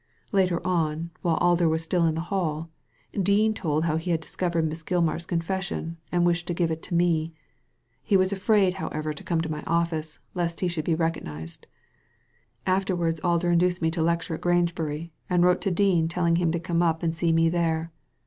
[0.31, 2.71] Later on, while Alder was still in the hall,
[3.13, 6.95] Dean told how he had discovered Miss Gilmar's confession, and wished to give it to
[6.95, 7.33] me.
[8.01, 10.57] He was afraid, however, to come to my office lest Digitized by Google HOW THE
[10.57, 11.67] DEED WAS DONE 263 he should be recognized.
[12.81, 16.59] Afterwards Alder induced me to lecture at Grangebury, and wrote to Dean telling him to
[16.59, 17.91] come up and see me there.